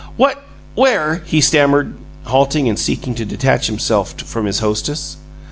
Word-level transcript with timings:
"What 0.17 0.43
where" 0.73 1.21
he 1.27 1.41
stammered, 1.41 1.93
halting 2.23 2.67
and 2.67 2.79
seeking 2.79 3.13
to 3.13 3.23
detach 3.23 3.67
himself 3.67 4.19
from 4.21 4.47
his 4.47 4.57
hostess. 4.57 5.17